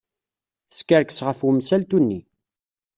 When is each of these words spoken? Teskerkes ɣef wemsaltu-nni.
Teskerkes 0.69 1.19
ɣef 1.25 1.39
wemsaltu-nni. 1.45 2.21